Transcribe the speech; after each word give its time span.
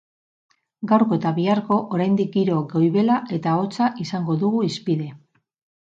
Gaurko 0.91 1.17
eta 1.19 1.33
biharko 1.35 1.77
oraindik 1.97 2.33
giro 2.37 2.57
goibela 2.73 3.19
eta 3.39 3.53
hotza 3.61 3.93
izango 4.07 4.39
dugu 4.45 4.65
hizpide. 4.71 5.15